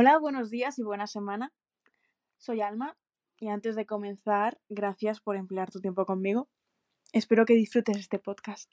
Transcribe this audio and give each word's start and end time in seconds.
Hola, 0.00 0.16
buenos 0.16 0.48
días 0.48 0.78
y 0.78 0.84
buena 0.84 1.08
semana. 1.08 1.52
Soy 2.36 2.60
Alma 2.60 2.96
y 3.36 3.48
antes 3.48 3.74
de 3.74 3.84
comenzar, 3.84 4.60
gracias 4.68 5.20
por 5.20 5.34
emplear 5.34 5.72
tu 5.72 5.80
tiempo 5.80 6.06
conmigo. 6.06 6.48
Espero 7.12 7.44
que 7.44 7.54
disfrutes 7.54 7.96
este 7.96 8.20
podcast. 8.20 8.70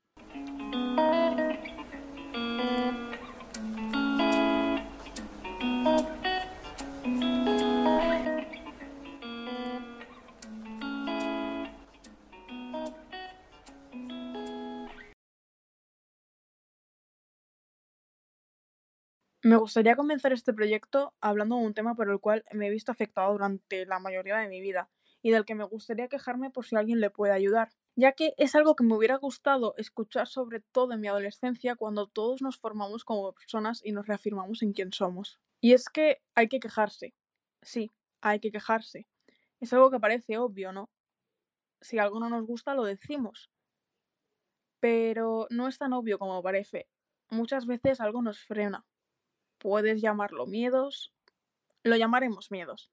Me 19.46 19.58
gustaría 19.58 19.96
comenzar 19.96 20.34
este 20.34 20.56
proyecto 20.56 21.14
hablando 21.22 21.58
de 21.58 21.68
un 21.68 21.76
tema 21.76 21.94
por 21.94 22.10
el 22.10 22.20
cual 22.20 22.44
me 22.52 22.66
he 22.66 22.72
visto 22.72 22.92
afectado 22.92 23.32
durante 23.32 23.86
la 23.86 24.00
mayoría 24.00 24.38
de 24.38 24.48
mi 24.48 24.60
vida 24.60 24.90
y 25.22 25.30
del 25.30 25.46
que 25.46 25.54
me 25.54 25.66
gustaría 25.66 26.08
quejarme 26.08 26.50
por 26.50 26.66
si 26.66 26.76
alguien 26.76 27.00
le 27.00 27.12
puede 27.12 27.32
ayudar, 27.32 27.70
ya 27.96 28.14
que 28.14 28.34
es 28.38 28.56
algo 28.56 28.76
que 28.76 28.84
me 28.84 28.96
hubiera 28.96 29.18
gustado 29.18 29.76
escuchar 29.78 30.26
sobre 30.28 30.62
todo 30.62 30.94
en 30.94 31.02
mi 31.02 31.10
adolescencia 31.10 31.76
cuando 31.76 32.08
todos 32.08 32.42
nos 32.42 32.58
formamos 32.58 33.06
como 33.06 33.34
personas 33.34 33.86
y 33.86 33.92
nos 33.92 34.08
reafirmamos 34.08 34.64
en 34.64 34.74
quién 34.74 34.92
somos. 34.92 35.40
Y 35.62 35.74
es 35.74 35.90
que 35.90 36.24
hay 36.34 36.48
que 36.48 36.60
quejarse. 36.60 37.14
Sí, 37.62 37.92
hay 38.22 38.40
que 38.40 38.52
quejarse. 38.52 39.06
Es 39.60 39.72
algo 39.74 39.92
que 39.92 40.00
parece 40.00 40.40
obvio, 40.40 40.72
¿no? 40.72 40.90
Si 41.82 42.00
algo 42.00 42.20
no 42.20 42.30
nos 42.32 42.48
gusta, 42.48 42.74
lo 42.74 42.84
decimos. 42.84 43.52
Pero 44.80 45.46
no 45.52 45.68
es 45.68 45.78
tan 45.78 45.94
obvio 45.94 46.18
como 46.18 46.42
parece. 46.42 46.88
Muchas 47.30 47.68
veces 47.68 48.02
algo 48.02 48.24
nos 48.24 48.40
frena 48.40 48.84
puedes 49.66 50.00
llamarlo 50.00 50.46
miedos, 50.46 51.12
lo 51.82 51.96
llamaremos 51.96 52.52
miedos. 52.52 52.92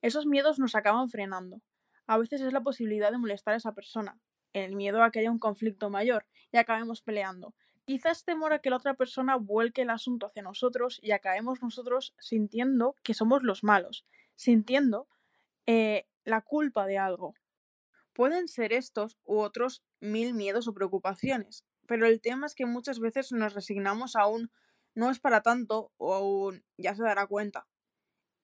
Esos 0.00 0.26
miedos 0.26 0.60
nos 0.60 0.76
acaban 0.76 1.08
frenando. 1.08 1.60
A 2.06 2.18
veces 2.18 2.40
es 2.40 2.52
la 2.52 2.60
posibilidad 2.60 3.10
de 3.10 3.18
molestar 3.18 3.54
a 3.54 3.56
esa 3.56 3.74
persona, 3.74 4.16
el 4.52 4.76
miedo 4.76 5.02
a 5.02 5.10
que 5.10 5.18
haya 5.18 5.32
un 5.32 5.40
conflicto 5.40 5.90
mayor 5.90 6.24
y 6.52 6.58
acabemos 6.58 7.02
peleando. 7.02 7.52
Quizás 7.84 8.24
temor 8.24 8.52
a 8.52 8.60
que 8.60 8.70
la 8.70 8.76
otra 8.76 8.94
persona 8.94 9.34
vuelque 9.34 9.82
el 9.82 9.90
asunto 9.90 10.26
hacia 10.26 10.44
nosotros 10.44 11.00
y 11.02 11.10
acabemos 11.10 11.60
nosotros 11.62 12.14
sintiendo 12.20 12.94
que 13.02 13.12
somos 13.12 13.42
los 13.42 13.64
malos, 13.64 14.06
sintiendo 14.36 15.08
eh, 15.66 16.06
la 16.22 16.42
culpa 16.42 16.86
de 16.86 16.98
algo. 16.98 17.34
Pueden 18.12 18.46
ser 18.46 18.72
estos 18.72 19.18
u 19.24 19.40
otros 19.40 19.82
mil 19.98 20.32
miedos 20.32 20.68
o 20.68 20.74
preocupaciones, 20.74 21.64
pero 21.88 22.06
el 22.06 22.20
tema 22.20 22.46
es 22.46 22.54
que 22.54 22.66
muchas 22.66 23.00
veces 23.00 23.32
nos 23.32 23.52
resignamos 23.52 24.14
a 24.14 24.28
un 24.28 24.52
no 24.94 25.10
es 25.10 25.20
para 25.20 25.42
tanto 25.42 25.92
o 25.96 26.14
aún 26.14 26.64
ya 26.76 26.94
se 26.94 27.02
dará 27.02 27.26
cuenta. 27.26 27.66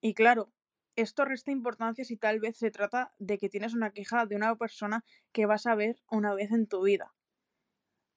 Y 0.01 0.13
claro, 0.13 0.51
esto 0.95 1.25
resta 1.25 1.51
importancia 1.51 2.03
si 2.03 2.17
tal 2.17 2.39
vez 2.39 2.57
se 2.57 2.71
trata 2.71 3.13
de 3.19 3.37
que 3.37 3.49
tienes 3.49 3.73
una 3.73 3.91
queja 3.91 4.25
de 4.25 4.35
una 4.35 4.55
persona 4.55 5.03
que 5.31 5.45
vas 5.45 5.65
a 5.65 5.75
ver 5.75 6.01
una 6.09 6.33
vez 6.33 6.51
en 6.51 6.67
tu 6.67 6.83
vida. 6.83 7.13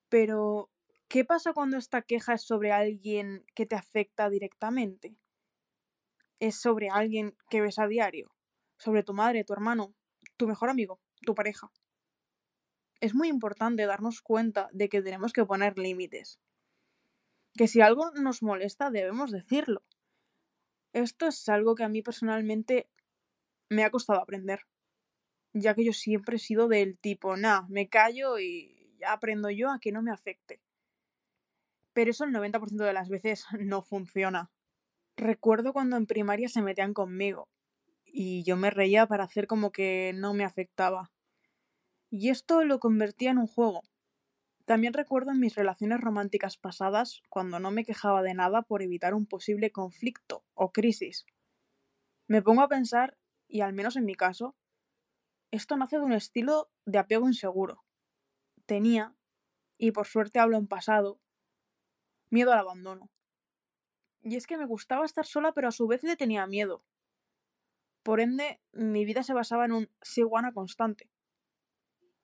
Pero, 0.08 0.70
¿qué 1.08 1.24
pasa 1.24 1.52
cuando 1.52 1.76
esta 1.76 2.02
queja 2.02 2.34
es 2.34 2.42
sobre 2.42 2.72
alguien 2.72 3.44
que 3.54 3.66
te 3.66 3.76
afecta 3.76 4.28
directamente? 4.30 5.16
Es 6.40 6.60
sobre 6.60 6.90
alguien 6.90 7.36
que 7.48 7.60
ves 7.60 7.78
a 7.78 7.86
diario, 7.86 8.34
sobre 8.78 9.02
tu 9.02 9.14
madre, 9.14 9.44
tu 9.44 9.52
hermano, 9.52 9.94
tu 10.36 10.48
mejor 10.48 10.68
amigo, 10.68 11.00
tu 11.24 11.34
pareja. 11.34 11.70
Es 13.00 13.14
muy 13.14 13.28
importante 13.28 13.86
darnos 13.86 14.22
cuenta 14.22 14.68
de 14.72 14.88
que 14.88 15.02
tenemos 15.02 15.32
que 15.32 15.44
poner 15.44 15.78
límites 15.78 16.40
que 17.54 17.68
si 17.68 17.80
algo 17.80 18.10
nos 18.12 18.42
molesta 18.42 18.90
debemos 18.90 19.30
decirlo. 19.30 19.82
Esto 20.92 21.26
es 21.26 21.48
algo 21.48 21.74
que 21.74 21.84
a 21.84 21.88
mí 21.88 22.02
personalmente 22.02 22.88
me 23.68 23.84
ha 23.84 23.90
costado 23.90 24.20
aprender, 24.20 24.60
ya 25.52 25.74
que 25.74 25.84
yo 25.84 25.92
siempre 25.92 26.36
he 26.36 26.38
sido 26.38 26.68
del 26.68 26.98
tipo, 26.98 27.36
nah, 27.36 27.62
me 27.68 27.88
callo 27.88 28.38
y 28.38 28.98
aprendo 29.06 29.50
yo 29.50 29.70
a 29.70 29.78
que 29.78 29.92
no 29.92 30.02
me 30.02 30.12
afecte. 30.12 30.60
Pero 31.92 32.10
eso 32.10 32.24
el 32.24 32.32
90% 32.32 32.84
de 32.84 32.92
las 32.92 33.08
veces 33.08 33.44
no 33.58 33.82
funciona. 33.82 34.50
Recuerdo 35.16 35.72
cuando 35.72 35.96
en 35.96 36.06
primaria 36.06 36.48
se 36.48 36.62
metían 36.62 36.94
conmigo 36.94 37.48
y 38.04 38.44
yo 38.44 38.56
me 38.56 38.70
reía 38.70 39.06
para 39.06 39.24
hacer 39.24 39.46
como 39.46 39.72
que 39.72 40.12
no 40.14 40.34
me 40.34 40.44
afectaba. 40.44 41.10
Y 42.10 42.28
esto 42.28 42.62
lo 42.64 42.78
convertía 42.78 43.30
en 43.30 43.38
un 43.38 43.46
juego, 43.46 43.82
también 44.64 44.92
recuerdo 44.92 45.32
en 45.32 45.40
mis 45.40 45.54
relaciones 45.54 46.00
románticas 46.00 46.56
pasadas 46.56 47.22
cuando 47.28 47.58
no 47.58 47.70
me 47.70 47.84
quejaba 47.84 48.22
de 48.22 48.34
nada 48.34 48.62
por 48.62 48.82
evitar 48.82 49.14
un 49.14 49.26
posible 49.26 49.70
conflicto 49.70 50.44
o 50.54 50.72
crisis. 50.72 51.26
Me 52.28 52.42
pongo 52.42 52.62
a 52.62 52.68
pensar, 52.68 53.18
y 53.48 53.60
al 53.60 53.72
menos 53.72 53.96
en 53.96 54.04
mi 54.04 54.14
caso, 54.14 54.56
esto 55.50 55.76
nace 55.76 55.98
de 55.98 56.04
un 56.04 56.12
estilo 56.12 56.70
de 56.86 56.98
apego 56.98 57.28
inseguro. 57.28 57.84
Tenía, 58.66 59.14
y 59.76 59.90
por 59.90 60.06
suerte 60.06 60.38
hablo 60.38 60.56
en 60.56 60.66
pasado, 60.66 61.20
miedo 62.30 62.52
al 62.52 62.58
abandono. 62.58 63.10
Y 64.22 64.36
es 64.36 64.46
que 64.46 64.56
me 64.56 64.66
gustaba 64.66 65.04
estar 65.04 65.26
sola, 65.26 65.52
pero 65.52 65.68
a 65.68 65.72
su 65.72 65.86
vez 65.86 66.02
le 66.04 66.16
tenía 66.16 66.46
miedo. 66.46 66.84
Por 68.02 68.20
ende, 68.20 68.60
mi 68.72 69.04
vida 69.04 69.22
se 69.22 69.34
basaba 69.34 69.64
en 69.64 69.72
un 69.72 69.90
siguana 70.00 70.52
constante. 70.52 71.10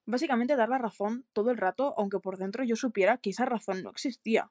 Básicamente 0.08 0.56
dar 0.56 0.70
la 0.70 0.78
razón 0.78 1.26
todo 1.34 1.50
el 1.50 1.58
rato, 1.58 1.92
aunque 1.98 2.18
por 2.18 2.38
dentro 2.38 2.64
yo 2.64 2.76
supiera 2.76 3.18
que 3.18 3.28
esa 3.28 3.44
razón 3.44 3.82
no 3.82 3.90
existía. 3.90 4.50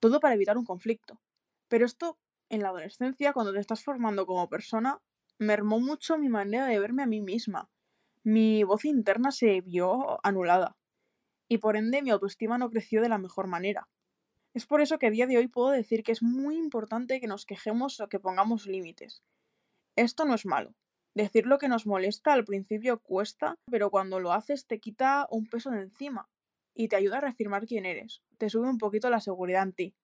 Todo 0.00 0.18
para 0.18 0.34
evitar 0.34 0.58
un 0.58 0.64
conflicto. 0.64 1.20
Pero 1.68 1.86
esto, 1.86 2.18
en 2.48 2.60
la 2.60 2.70
adolescencia, 2.70 3.32
cuando 3.32 3.52
te 3.52 3.60
estás 3.60 3.84
formando 3.84 4.26
como 4.26 4.48
persona, 4.48 5.00
mermó 5.38 5.78
mucho 5.78 6.18
mi 6.18 6.28
manera 6.28 6.66
de 6.66 6.80
verme 6.80 7.04
a 7.04 7.06
mí 7.06 7.20
misma. 7.20 7.70
Mi 8.24 8.64
voz 8.64 8.84
interna 8.84 9.30
se 9.30 9.60
vio 9.60 10.18
anulada. 10.26 10.76
Y 11.48 11.58
por 11.58 11.76
ende 11.76 12.02
mi 12.02 12.10
autoestima 12.10 12.58
no 12.58 12.68
creció 12.68 13.00
de 13.00 13.10
la 13.10 13.18
mejor 13.18 13.46
manera. 13.46 13.88
Es 14.54 14.66
por 14.66 14.80
eso 14.80 14.98
que 14.98 15.06
a 15.06 15.10
día 15.10 15.28
de 15.28 15.38
hoy 15.38 15.46
puedo 15.46 15.70
decir 15.70 16.02
que 16.02 16.10
es 16.10 16.20
muy 16.20 16.56
importante 16.56 17.20
que 17.20 17.28
nos 17.28 17.46
quejemos 17.46 18.00
o 18.00 18.08
que 18.08 18.18
pongamos 18.18 18.66
límites. 18.66 19.22
Esto 19.94 20.24
no 20.24 20.34
es 20.34 20.46
malo, 20.46 20.74
Decir 21.14 21.46
lo 21.46 21.58
que 21.58 21.68
nos 21.68 21.86
molesta 21.86 22.32
al 22.32 22.44
principio 22.44 23.00
cuesta, 23.00 23.58
pero 23.70 23.90
cuando 23.90 24.20
lo 24.20 24.32
haces 24.32 24.66
te 24.66 24.78
quita 24.78 25.26
un 25.30 25.46
peso 25.46 25.70
de 25.70 25.82
encima 25.82 26.28
y 26.72 26.88
te 26.88 26.96
ayuda 26.96 27.18
a 27.18 27.22
reafirmar 27.22 27.66
quién 27.66 27.84
eres, 27.84 28.22
te 28.38 28.48
sube 28.48 28.68
un 28.68 28.78
poquito 28.78 29.10
la 29.10 29.20
seguridad 29.20 29.64
en 29.64 29.72
ti. 29.72 29.96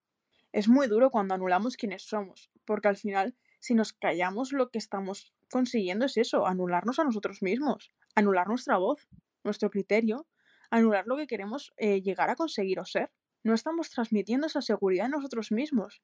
Es 0.53 0.69
muy 0.69 0.89
duro 0.89 1.11
cuando 1.11 1.35
anulamos 1.35 1.77
quiénes 1.77 2.03
somos, 2.03 2.51
porque 2.65 2.89
al 2.89 2.97
final, 2.97 3.37
si 3.61 3.75
nos 3.75 3.93
callamos, 3.93 4.53
lo 4.53 4.71
que 4.71 4.79
estamos 4.79 5.33
consiguiendo 5.51 6.07
es 6.07 6.17
eso, 6.17 6.47
anularnos 6.47 6.99
a 6.99 7.05
nosotros 7.05 7.41
mismos, 7.41 7.93
anular 8.15 8.49
nuestra 8.49 8.77
voz, 8.79 9.09
nuestro 9.45 9.71
criterio, 9.71 10.27
anular 10.71 11.07
lo 11.07 11.17
que 11.17 11.27
queremos 11.27 11.73
eh, 11.77 12.03
llegar 12.03 12.31
a 12.31 12.37
conseguir 12.37 12.81
o 12.81 12.85
ser. 12.85 13.13
No 13.45 13.55
estamos 13.55 13.91
transmitiendo 13.91 14.49
esa 14.49 14.61
seguridad 14.61 15.07
en 15.07 15.13
nosotros 15.13 15.53
mismos. 15.53 16.03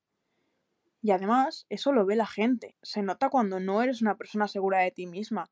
Y 1.03 1.11
además, 1.11 1.67
eso 1.69 1.91
lo 1.91 2.07
ve 2.07 2.15
la 2.15 2.29
gente. 2.29 2.77
Se 2.81 3.03
nota 3.03 3.29
cuando 3.29 3.59
no 3.59 3.83
eres 3.83 4.03
una 4.03 4.17
persona 4.17 4.47
segura 4.47 4.79
de 4.79 4.93
ti 4.93 5.09
misma. 5.09 5.51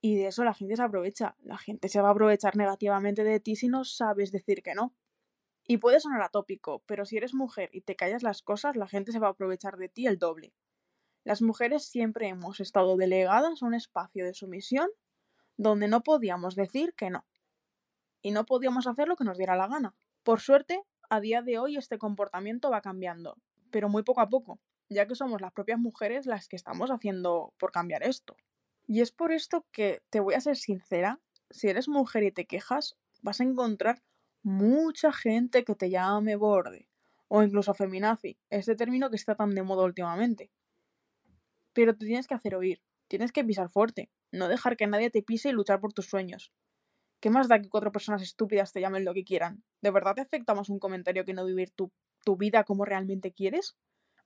Y 0.00 0.16
de 0.16 0.28
eso 0.28 0.44
la 0.44 0.54
gente 0.54 0.76
se 0.76 0.82
aprovecha. 0.82 1.36
La 1.42 1.58
gente 1.58 1.90
se 1.90 2.00
va 2.00 2.08
a 2.08 2.12
aprovechar 2.12 2.56
negativamente 2.56 3.22
de 3.22 3.38
ti 3.38 3.54
si 3.54 3.68
no 3.68 3.84
sabes 3.84 4.32
decir 4.32 4.62
que 4.62 4.74
no. 4.74 4.94
Y 5.66 5.76
puede 5.76 6.00
sonar 6.00 6.22
atópico, 6.22 6.82
pero 6.86 7.04
si 7.04 7.18
eres 7.18 7.34
mujer 7.34 7.68
y 7.72 7.82
te 7.82 7.96
callas 7.96 8.22
las 8.22 8.40
cosas, 8.40 8.76
la 8.76 8.88
gente 8.88 9.12
se 9.12 9.18
va 9.18 9.28
a 9.28 9.32
aprovechar 9.32 9.76
de 9.76 9.90
ti 9.90 10.06
el 10.06 10.18
doble. 10.18 10.54
Las 11.22 11.42
mujeres 11.42 11.84
siempre 11.84 12.28
hemos 12.28 12.60
estado 12.60 12.96
delegadas 12.96 13.62
a 13.62 13.66
un 13.66 13.74
espacio 13.74 14.24
de 14.24 14.32
sumisión 14.32 14.88
donde 15.58 15.86
no 15.86 16.02
podíamos 16.02 16.56
decir 16.56 16.94
que 16.94 17.10
no. 17.10 17.26
Y 18.22 18.30
no 18.30 18.46
podíamos 18.46 18.86
hacer 18.86 19.06
lo 19.06 19.16
que 19.16 19.24
nos 19.24 19.36
diera 19.36 19.54
la 19.54 19.68
gana. 19.68 19.94
Por 20.22 20.40
suerte, 20.40 20.82
a 21.10 21.20
día 21.20 21.42
de 21.42 21.58
hoy 21.58 21.76
este 21.76 21.98
comportamiento 21.98 22.70
va 22.70 22.80
cambiando 22.80 23.36
pero 23.70 23.88
muy 23.88 24.02
poco 24.02 24.20
a 24.20 24.28
poco, 24.28 24.60
ya 24.88 25.06
que 25.06 25.14
somos 25.14 25.40
las 25.40 25.52
propias 25.52 25.78
mujeres 25.78 26.26
las 26.26 26.48
que 26.48 26.56
estamos 26.56 26.90
haciendo 26.90 27.54
por 27.58 27.72
cambiar 27.72 28.02
esto. 28.02 28.36
Y 28.86 29.00
es 29.00 29.12
por 29.12 29.32
esto 29.32 29.66
que 29.72 30.02
te 30.10 30.20
voy 30.20 30.34
a 30.34 30.40
ser 30.40 30.56
sincera, 30.56 31.20
si 31.50 31.68
eres 31.68 31.88
mujer 31.88 32.24
y 32.24 32.32
te 32.32 32.46
quejas, 32.46 32.96
vas 33.22 33.40
a 33.40 33.44
encontrar 33.44 34.02
mucha 34.42 35.12
gente 35.12 35.64
que 35.64 35.74
te 35.74 35.90
llame 35.90 36.36
borde 36.36 36.88
o 37.28 37.42
incluso 37.42 37.74
feminazi, 37.74 38.38
este 38.50 38.74
término 38.74 39.08
que 39.08 39.16
está 39.16 39.36
tan 39.36 39.54
de 39.54 39.62
moda 39.62 39.84
últimamente. 39.84 40.50
Pero 41.72 41.96
te 41.96 42.06
tienes 42.06 42.26
que 42.26 42.34
hacer 42.34 42.56
oír, 42.56 42.82
tienes 43.06 43.30
que 43.30 43.44
pisar 43.44 43.70
fuerte, 43.70 44.10
no 44.32 44.48
dejar 44.48 44.76
que 44.76 44.88
nadie 44.88 45.10
te 45.10 45.22
pise 45.22 45.50
y 45.50 45.52
luchar 45.52 45.80
por 45.80 45.92
tus 45.92 46.06
sueños. 46.06 46.52
¿Qué 47.20 47.30
más 47.30 47.46
da 47.46 47.60
que 47.60 47.68
cuatro 47.68 47.92
personas 47.92 48.22
estúpidas 48.22 48.72
te 48.72 48.80
llamen 48.80 49.04
lo 49.04 49.14
que 49.14 49.24
quieran? 49.24 49.62
¿De 49.80 49.90
verdad 49.90 50.14
te 50.14 50.22
afecta 50.22 50.54
más 50.54 50.70
un 50.70 50.80
comentario 50.80 51.24
que 51.24 51.34
no 51.34 51.44
vivir 51.44 51.70
tu 51.70 51.92
tu 52.24 52.36
vida 52.36 52.64
como 52.64 52.84
realmente 52.84 53.32
quieres? 53.32 53.76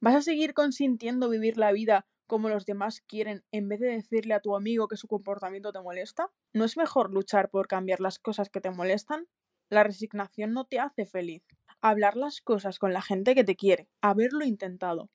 ¿Vas 0.01 0.15
a 0.17 0.23
seguir 0.23 0.55
consintiendo 0.55 1.29
vivir 1.29 1.57
la 1.57 1.73
vida 1.73 2.07
como 2.27 2.49
los 2.49 2.67
demás 2.67 3.01
quieren 3.01 3.45
en 3.53 3.69
vez 3.69 3.81
de 3.81 3.89
decirle 3.89 4.35
a 4.35 4.41
tu 4.41 4.57
amigo 4.57 4.89
que 4.89 4.97
su 4.97 5.09
comportamiento 5.09 5.73
te 5.73 5.81
molesta? 5.81 6.31
¿No 6.53 6.65
es 6.65 6.77
mejor 6.77 7.13
luchar 7.13 7.51
por 7.51 7.69
cambiar 7.69 8.01
las 8.01 8.19
cosas 8.19 8.51
que 8.51 8.61
te 8.61 8.71
molestan? 8.71 9.27
La 9.71 9.83
resignación 9.83 10.53
no 10.53 10.67
te 10.67 10.79
hace 10.79 11.07
feliz. 11.07 11.43
Hablar 11.81 12.17
las 12.17 12.41
cosas 12.41 12.79
con 12.79 12.93
la 12.93 13.03
gente 13.03 13.35
que 13.35 13.45
te 13.45 13.57
quiere, 13.57 13.89
haberlo 14.01 14.45
intentado. 14.45 15.11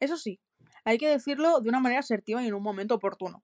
Eso 0.00 0.16
sí, 0.16 0.40
Hay 0.84 0.98
que 0.98 1.08
decirlo 1.08 1.60
de 1.60 1.68
una 1.68 1.80
manera 1.80 2.00
asertiva 2.00 2.42
y 2.42 2.48
en 2.48 2.54
un 2.54 2.62
momento 2.62 2.94
oportuno. 2.94 3.42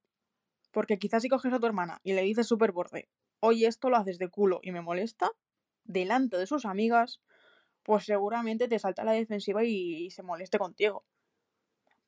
Porque 0.73 0.99
quizás 0.99 1.23
si 1.23 1.29
coges 1.29 1.53
a 1.53 1.59
tu 1.59 1.67
hermana 1.67 2.01
y 2.03 2.13
le 2.13 2.23
dices 2.23 2.47
súper 2.47 2.73
borde, 2.73 3.09
oye, 3.41 3.67
esto 3.67 3.91
lo 3.91 3.97
haces 3.97 4.19
de 4.19 4.29
culo 4.29 4.61
y 4.63 4.73
me 4.73 4.83
molesta, 4.83 5.31
delante 5.85 6.37
de 6.37 6.47
sus 6.47 6.65
amigas, 6.67 7.21
pues 7.83 8.05
seguramente 8.05 8.69
te 8.69 8.79
salta 8.79 9.05
la 9.05 9.13
defensiva 9.13 9.65
y, 9.65 10.11
se 10.11 10.23
moleste 10.23 10.59
contigo. 10.59 11.05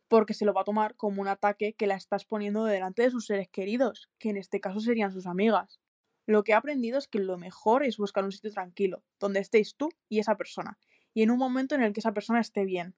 Porque 0.08 0.34
se 0.34 0.44
lo 0.44 0.52
va 0.52 0.62
a 0.62 0.64
tomar 0.64 0.94
como 0.96 1.22
un 1.22 1.28
ataque 1.28 1.74
que 1.74 1.86
la 1.86 1.94
estás 1.94 2.24
poniendo 2.24 2.64
delante 2.64 3.02
de 3.02 3.10
sus 3.10 3.26
seres 3.26 3.48
queridos, 3.48 4.10
que 4.18 4.30
en 4.30 4.36
este 4.36 4.60
caso 4.60 4.80
serían 4.80 5.12
sus 5.12 5.26
amigas. 5.26 5.80
Lo 6.26 6.44
que 6.44 6.52
he 6.52 6.54
aprendido 6.54 6.98
es 6.98 7.08
que 7.08 7.18
lo 7.18 7.38
mejor 7.38 7.82
es 7.82 7.96
buscar 7.96 8.24
un 8.24 8.32
sitio 8.32 8.52
tranquilo, 8.52 9.02
donde 9.18 9.40
estéis 9.40 9.74
tú 9.76 9.88
y 10.08 10.18
esa 10.20 10.36
persona, 10.36 10.78
y 11.14 11.22
en 11.22 11.30
un 11.30 11.38
momento 11.38 11.74
en 11.74 11.82
el 11.82 11.92
que 11.92 12.00
esa 12.00 12.12
persona 12.12 12.40
esté 12.40 12.64
bien, 12.64 12.94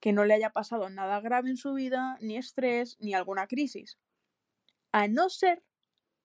que 0.00 0.12
no 0.12 0.24
le 0.24 0.34
haya 0.34 0.50
pasado 0.50 0.90
nada 0.90 1.20
grave 1.20 1.50
en 1.50 1.56
su 1.56 1.72
vida, 1.72 2.18
ni 2.20 2.36
estrés, 2.36 2.96
ni 3.00 3.14
alguna 3.14 3.46
crisis. 3.46 3.98
A 4.92 5.08
no 5.08 5.28
ser, 5.28 5.64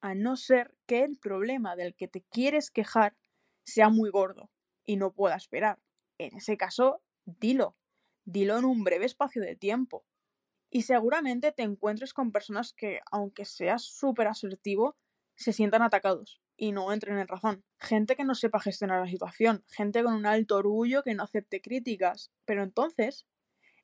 a 0.01 0.15
no 0.15 0.35
ser 0.35 0.75
que 0.85 1.03
el 1.03 1.17
problema 1.17 1.75
del 1.75 1.95
que 1.95 2.07
te 2.07 2.23
quieres 2.23 2.71
quejar 2.71 3.15
sea 3.63 3.89
muy 3.89 4.09
gordo 4.09 4.49
y 4.85 4.97
no 4.97 5.13
pueda 5.13 5.35
esperar. 5.35 5.79
En 6.19 6.35
ese 6.35 6.57
caso, 6.57 7.01
dilo, 7.25 7.77
dilo 8.25 8.57
en 8.57 8.65
un 8.65 8.83
breve 8.83 9.05
espacio 9.05 9.41
de 9.41 9.55
tiempo. 9.55 10.05
Y 10.69 10.83
seguramente 10.83 11.53
te 11.53 11.63
encuentres 11.63 12.13
con 12.13 12.31
personas 12.31 12.73
que, 12.73 12.99
aunque 13.09 13.45
seas 13.45 13.83
súper 13.83 14.27
asertivo, 14.27 14.97
se 15.35 15.53
sientan 15.53 15.81
atacados 15.81 16.41
y 16.57 16.73
no 16.73 16.91
entren 16.91 17.17
en 17.17 17.27
razón. 17.27 17.63
Gente 17.79 18.17
que 18.17 18.25
no 18.25 18.35
sepa 18.35 18.59
gestionar 18.59 18.99
la 19.01 19.09
situación, 19.09 19.63
gente 19.69 20.03
con 20.03 20.13
un 20.13 20.25
alto 20.25 20.57
orgullo 20.57 21.03
que 21.03 21.15
no 21.15 21.23
acepte 21.23 21.61
críticas. 21.61 22.33
Pero 22.43 22.63
entonces, 22.63 23.25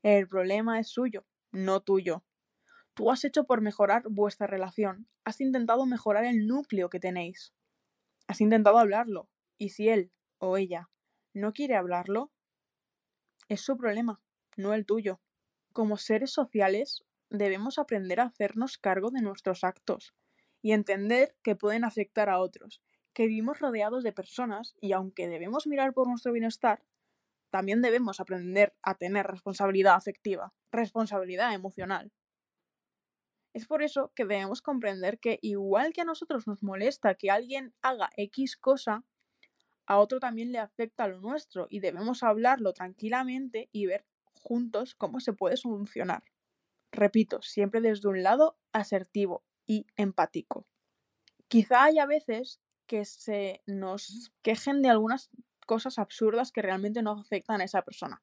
el 0.03 0.27
problema 0.27 0.77
es 0.79 0.89
suyo, 0.89 1.25
no 1.53 1.79
tuyo. 1.79 2.25
Tú 2.93 3.11
has 3.11 3.23
hecho 3.23 3.45
por 3.45 3.61
mejorar 3.61 4.03
vuestra 4.09 4.45
relación, 4.45 5.07
has 5.23 5.39
intentado 5.39 5.85
mejorar 5.85 6.25
el 6.25 6.47
núcleo 6.47 6.89
que 6.89 6.99
tenéis. 6.99 7.53
Has 8.27 8.41
intentado 8.41 8.77
hablarlo, 8.77 9.29
y 9.57 9.69
si 9.69 9.87
él 9.87 10.11
o 10.37 10.57
ella 10.57 10.89
no 11.35 11.53
quiere 11.53 11.75
hablarlo, 11.75 12.31
es 13.49 13.61
su 13.61 13.77
problema, 13.77 14.21
no 14.55 14.73
el 14.73 14.85
tuyo. 14.85 15.21
Como 15.73 15.97
seres 15.97 16.31
sociales, 16.31 17.03
debemos 17.29 17.77
aprender 17.77 18.21
a 18.21 18.25
hacernos 18.25 18.77
cargo 18.77 19.11
de 19.11 19.21
nuestros 19.21 19.63
actos 19.63 20.15
y 20.61 20.71
entender 20.71 21.35
que 21.43 21.55
pueden 21.55 21.83
afectar 21.83 22.29
a 22.29 22.39
otros, 22.39 22.81
que 23.13 23.27
vivimos 23.27 23.59
rodeados 23.59 24.03
de 24.03 24.13
personas 24.13 24.75
y 24.79 24.93
aunque 24.93 25.27
debemos 25.27 25.67
mirar 25.67 25.93
por 25.93 26.07
nuestro 26.07 26.31
bienestar, 26.31 26.83
también 27.51 27.81
debemos 27.81 28.19
aprender 28.19 28.73
a 28.81 28.95
tener 28.95 29.27
responsabilidad 29.27 29.95
afectiva, 29.95 30.53
responsabilidad 30.71 31.53
emocional. 31.53 32.11
Es 33.53 33.67
por 33.67 33.83
eso 33.83 34.11
que 34.15 34.25
debemos 34.25 34.61
comprender 34.61 35.19
que 35.19 35.39
igual 35.41 35.91
que 35.93 36.01
a 36.01 36.05
nosotros 36.05 36.47
nos 36.47 36.63
molesta 36.63 37.15
que 37.15 37.29
alguien 37.29 37.73
haga 37.81 38.09
X 38.15 38.57
cosa, 38.57 39.03
a 39.87 39.99
otro 39.99 40.19
también 40.19 40.51
le 40.51 40.59
afecta 40.59 41.07
lo 41.07 41.19
nuestro 41.19 41.67
y 41.69 41.79
debemos 41.79 42.23
hablarlo 42.23 42.73
tranquilamente 42.73 43.69
y 43.71 43.85
ver 43.85 44.05
juntos 44.41 44.95
cómo 44.95 45.19
se 45.19 45.33
puede 45.33 45.57
solucionar. 45.57 46.23
Repito, 46.91 47.41
siempre 47.41 47.81
desde 47.81 48.07
un 48.07 48.23
lado 48.23 48.57
asertivo 48.71 49.43
y 49.67 49.85
empático. 49.95 50.67
Quizá 51.47 51.83
haya 51.83 52.05
veces 52.05 52.59
que 52.87 53.05
se 53.05 53.61
nos 53.65 54.31
quejen 54.41 54.81
de 54.81 54.89
algunas 54.89 55.29
cosas 55.65 55.99
absurdas 55.99 56.51
que 56.51 56.61
realmente 56.61 57.01
no 57.01 57.11
afectan 57.11 57.61
a 57.61 57.63
esa 57.63 57.81
persona, 57.81 58.21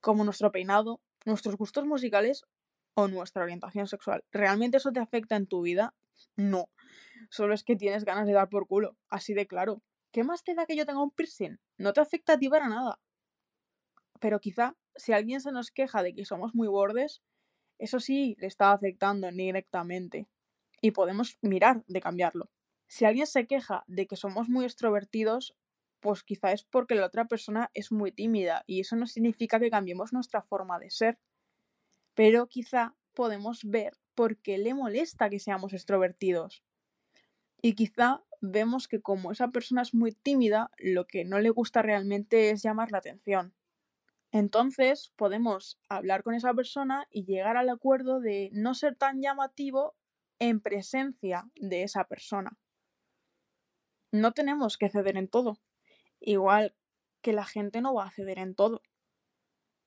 como 0.00 0.24
nuestro 0.24 0.50
peinado, 0.50 1.00
nuestros 1.26 1.56
gustos 1.56 1.84
musicales 1.84 2.44
o 2.94 3.08
nuestra 3.08 3.42
orientación 3.42 3.86
sexual. 3.86 4.24
¿Realmente 4.32 4.78
eso 4.78 4.92
te 4.92 5.00
afecta 5.00 5.36
en 5.36 5.46
tu 5.46 5.62
vida? 5.62 5.94
No. 6.36 6.70
Solo 7.28 7.54
es 7.54 7.64
que 7.64 7.76
tienes 7.76 8.04
ganas 8.04 8.26
de 8.26 8.32
dar 8.32 8.48
por 8.48 8.66
culo, 8.66 8.96
así 9.08 9.34
de 9.34 9.46
claro. 9.46 9.82
¿Qué 10.12 10.24
más 10.24 10.42
te 10.42 10.54
da 10.54 10.66
que 10.66 10.76
yo 10.76 10.86
tenga 10.86 11.02
un 11.02 11.10
piercing? 11.10 11.58
No 11.78 11.92
te 11.92 12.00
afecta 12.00 12.32
a 12.32 12.38
ti 12.38 12.48
para 12.48 12.68
nada. 12.68 12.98
Pero 14.20 14.40
quizá, 14.40 14.76
si 14.96 15.12
alguien 15.12 15.40
se 15.40 15.52
nos 15.52 15.70
queja 15.70 16.02
de 16.02 16.14
que 16.14 16.24
somos 16.24 16.54
muy 16.54 16.68
bordes, 16.68 17.22
eso 17.78 18.00
sí 18.00 18.36
le 18.38 18.48
está 18.48 18.72
afectando 18.72 19.28
indirectamente. 19.28 20.26
Y 20.82 20.90
podemos 20.90 21.38
mirar 21.42 21.84
de 21.86 22.00
cambiarlo. 22.00 22.50
Si 22.88 23.04
alguien 23.04 23.26
se 23.26 23.46
queja 23.46 23.84
de 23.86 24.06
que 24.06 24.16
somos 24.16 24.48
muy 24.48 24.64
extrovertidos, 24.64 25.54
pues 26.00 26.24
quizá 26.24 26.52
es 26.52 26.64
porque 26.64 26.94
la 26.94 27.06
otra 27.06 27.26
persona 27.26 27.70
es 27.72 27.92
muy 27.92 28.10
tímida 28.10 28.64
y 28.66 28.80
eso 28.80 28.96
no 28.96 29.06
significa 29.06 29.60
que 29.60 29.70
cambiemos 29.70 30.12
nuestra 30.12 30.42
forma 30.42 30.78
de 30.78 30.90
ser. 30.90 31.18
Pero 32.14 32.48
quizá 32.48 32.96
podemos 33.14 33.60
ver 33.64 33.92
por 34.14 34.38
qué 34.38 34.58
le 34.58 34.74
molesta 34.74 35.30
que 35.30 35.38
seamos 35.38 35.72
extrovertidos. 35.72 36.64
Y 37.62 37.74
quizá 37.74 38.24
vemos 38.40 38.88
que 38.88 39.00
como 39.00 39.32
esa 39.32 39.48
persona 39.48 39.82
es 39.82 39.94
muy 39.94 40.12
tímida, 40.12 40.70
lo 40.78 41.06
que 41.06 41.24
no 41.24 41.38
le 41.38 41.50
gusta 41.50 41.82
realmente 41.82 42.50
es 42.50 42.62
llamar 42.62 42.90
la 42.90 42.98
atención. 42.98 43.54
Entonces 44.32 45.12
podemos 45.16 45.80
hablar 45.88 46.22
con 46.22 46.34
esa 46.34 46.54
persona 46.54 47.06
y 47.10 47.24
llegar 47.24 47.56
al 47.56 47.68
acuerdo 47.68 48.20
de 48.20 48.50
no 48.52 48.74
ser 48.74 48.96
tan 48.96 49.20
llamativo 49.20 49.94
en 50.38 50.60
presencia 50.60 51.50
de 51.56 51.82
esa 51.82 52.04
persona. 52.04 52.56
No 54.12 54.32
tenemos 54.32 54.78
que 54.78 54.88
ceder 54.88 55.16
en 55.16 55.28
todo, 55.28 55.58
igual 56.20 56.74
que 57.22 57.32
la 57.32 57.44
gente 57.44 57.80
no 57.80 57.94
va 57.94 58.06
a 58.06 58.10
ceder 58.10 58.38
en 58.38 58.54
todo. 58.54 58.82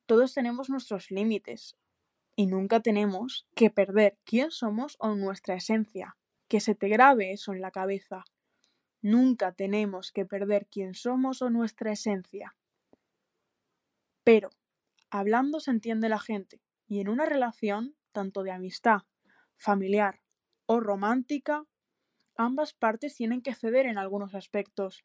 Todos 0.05 0.33
tenemos 0.33 0.69
nuestros 0.69 1.11
límites 1.11 1.77
y 2.35 2.47
nunca 2.47 2.81
tenemos 2.81 3.47
que 3.55 3.69
perder 3.69 4.17
quién 4.25 4.51
somos 4.51 4.97
o 4.99 5.15
nuestra 5.15 5.55
esencia. 5.55 6.17
Que 6.47 6.59
se 6.59 6.75
te 6.75 6.87
grabe 6.87 7.31
eso 7.31 7.53
en 7.53 7.61
la 7.61 7.71
cabeza. 7.71 8.25
Nunca 9.03 9.51
tenemos 9.51 10.13
que 10.13 10.25
perder 10.25 10.65
quién 10.71 10.93
somos 10.93 11.41
o 11.41 11.49
nuestra 11.49 11.91
esencia. 11.91 12.55
Pero, 14.23 14.49
hablando 15.09 15.59
se 15.59 15.71
entiende 15.71 16.07
la 16.07 16.19
gente, 16.19 16.61
y 16.87 17.01
en 17.01 17.09
una 17.09 17.25
relación, 17.25 17.97
tanto 18.13 18.43
de 18.43 18.51
amistad, 18.51 19.01
familiar 19.57 20.21
o 20.67 20.79
romántica, 20.79 21.65
ambas 22.37 22.73
partes 22.73 23.13
tienen 23.15 23.41
que 23.41 23.53
ceder 23.53 23.87
en 23.87 23.97
algunos 23.97 24.35
aspectos. 24.35 25.03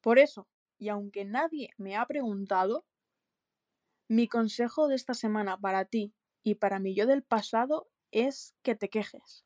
Por 0.00 0.18
eso, 0.18 0.48
y 0.78 0.88
aunque 0.88 1.26
nadie 1.26 1.68
me 1.76 1.96
ha 1.96 2.06
preguntado, 2.06 2.86
mi 4.08 4.26
consejo 4.26 4.88
de 4.88 4.94
esta 4.94 5.12
semana 5.12 5.58
para 5.58 5.84
ti 5.84 6.14
y 6.42 6.54
para 6.54 6.78
mi 6.78 6.94
yo 6.94 7.06
del 7.06 7.22
pasado 7.22 7.90
es 8.10 8.54
que 8.62 8.74
te 8.74 8.88
quejes. 8.88 9.44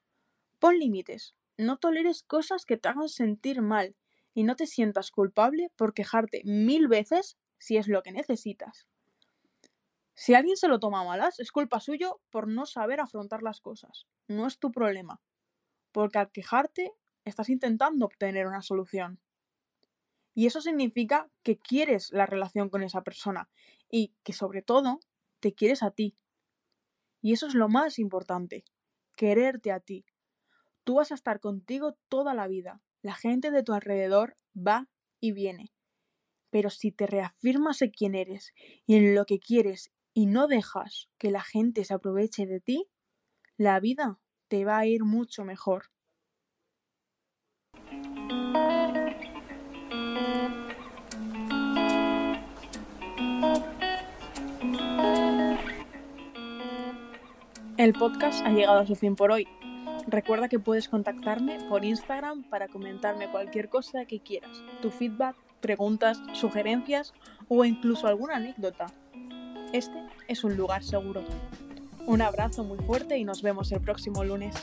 Pon 0.61 0.79
límites, 0.79 1.35
no 1.57 1.79
toleres 1.79 2.23
cosas 2.23 2.65
que 2.65 2.77
te 2.77 2.89
hagan 2.89 3.09
sentir 3.09 3.63
mal 3.63 3.97
y 4.35 4.45
no 4.45 4.57
te 4.57 4.67
sientas 4.67 5.11
culpable 5.11 5.71
por 5.77 5.95
quejarte 5.95 6.43
mil 6.45 6.89
veces 6.89 7.39
si 7.59 7.77
es 7.77 7.89
lo 7.89 8.03
que 8.03 8.13
necesitas. 8.13 8.87
Si 10.15 10.35
alguien 10.35 10.57
se 10.57 10.69
lo 10.69 10.81
toma 10.81 11.05
malas, 11.05 11.41
es 11.41 11.53
culpa 11.53 11.81
suyo 11.81 12.21
por 12.31 12.49
no 12.49 12.65
saber 12.67 13.01
afrontar 13.01 13.43
las 13.43 13.61
cosas. 13.61 14.07
No 14.29 14.47
es 14.47 14.59
tu 14.59 14.73
problema. 14.73 15.21
Porque 15.93 16.19
al 16.19 16.31
quejarte, 16.31 16.93
estás 17.25 17.51
intentando 17.51 18.07
obtener 18.07 18.47
una 18.47 18.63
solución. 18.63 19.21
Y 20.35 20.47
eso 20.47 20.61
significa 20.61 21.31
que 21.43 21.59
quieres 21.59 22.13
la 22.13 22.27
relación 22.27 22.71
con 22.71 22.83
esa 22.83 23.03
persona 23.03 23.49
y 23.91 24.15
que 24.23 24.33
sobre 24.33 24.63
todo 24.63 25.01
te 25.41 25.55
quieres 25.55 25.83
a 25.83 25.91
ti. 25.91 26.17
Y 27.21 27.33
eso 27.33 27.47
es 27.47 27.55
lo 27.55 27.69
más 27.69 27.99
importante, 27.99 28.65
quererte 29.17 29.73
a 29.73 29.81
ti, 29.81 30.05
Tú 30.87 30.95
vas 30.95 31.11
a 31.11 31.17
estar 31.17 31.41
contigo 31.41 31.99
toda 32.09 32.33
la 32.33 32.47
vida. 32.47 32.81
La 33.03 33.17
gente 33.17 33.51
de 33.51 33.65
tu 33.65 33.73
alrededor 33.73 34.37
va 34.57 34.89
y 35.19 35.33
viene. 35.33 35.73
Pero 36.51 36.71
si 36.71 36.93
te 36.93 37.09
reafirmas 37.09 37.83
en 37.83 37.91
quién 37.91 38.15
eres 38.15 38.55
y 38.87 38.95
en 38.95 39.17
lo 39.17 39.25
que 39.25 39.41
quieres 39.41 39.91
y 40.15 40.27
no 40.27 40.47
dejas 40.47 41.09
que 41.19 41.33
la 41.33 41.43
gente 41.43 41.85
se 41.85 41.93
aproveche 41.93 42.47
de 42.47 42.61
ti, 42.61 42.87
la 43.57 43.81
vida 43.81 44.21
te 44.47 44.65
va 44.65 44.79
a 44.79 44.87
ir 44.87 45.03
mucho 45.03 45.45
mejor. 45.45 45.87
El 57.77 57.93
podcast 57.93 58.47
ha 58.47 58.51
llegado 58.51 58.79
a 58.79 58.87
su 58.87 58.95
fin 58.95 59.17
por 59.17 59.33
hoy. 59.33 59.49
Recuerda 60.09 60.49
que 60.49 60.61
puedes 60.61 60.89
contactarme 60.89 61.59
por 61.69 61.85
Instagram 61.85 62.45
para 62.45 62.69
comentarme 62.69 63.31
cualquier 63.31 63.69
cosa 63.69 64.05
que 64.05 64.21
quieras, 64.21 64.63
tu 64.81 64.91
feedback, 64.91 65.35
preguntas, 65.61 66.23
sugerencias 66.33 67.13
o 67.49 67.65
incluso 67.65 68.07
alguna 68.07 68.37
anécdota. 68.37 68.87
Este 69.73 69.99
es 70.29 70.45
un 70.45 70.57
lugar 70.57 70.85
seguro. 70.85 71.25
Un 72.07 72.23
abrazo 72.23 72.63
muy 72.63 72.79
fuerte 72.79 73.19
y 73.19 73.25
nos 73.25 73.43
vemos 73.43 73.73
el 73.73 73.81
próximo 73.81 74.23
lunes. 74.23 74.55